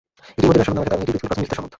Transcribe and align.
এটিই 0.37 0.47
মদিনার 0.49 0.67
সনদ 0.67 0.75
নামে 0.77 0.87
খ্যাত 0.89 0.95
এবং 0.99 1.03
এটিই 1.03 1.11
পৃথিবীর 1.21 1.27
প্রথম 1.29 1.35
লিখিত 1.41 1.53
সনদ। 1.57 1.69